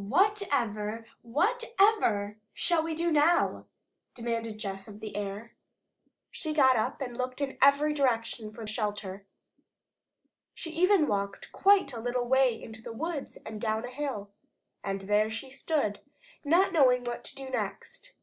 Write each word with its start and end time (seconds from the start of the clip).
"Whatever, 0.00 1.04
whatever 1.20 2.38
shall 2.54 2.82
we 2.82 2.94
do 2.94 3.12
now?" 3.12 3.66
demanded 4.14 4.56
Jess 4.56 4.88
of 4.88 5.00
the 5.00 5.14
air. 5.14 5.56
She 6.30 6.54
got 6.54 6.76
up 6.76 7.02
and 7.02 7.18
looked 7.18 7.42
in 7.42 7.58
every 7.60 7.92
direction 7.92 8.50
for 8.50 8.66
shelter. 8.66 9.26
She 10.54 10.70
even 10.70 11.06
walked 11.06 11.52
quite 11.52 11.92
a 11.92 12.00
little 12.00 12.26
way 12.26 12.54
into 12.62 12.80
the 12.80 12.94
woods, 12.94 13.36
and 13.44 13.60
down 13.60 13.84
a 13.84 13.90
hill. 13.90 14.30
And 14.82 15.02
there 15.02 15.28
she 15.28 15.50
stood, 15.50 16.00
not 16.46 16.72
knowing 16.72 17.04
what 17.04 17.22
to 17.24 17.34
do 17.34 17.50
next. 17.50 18.14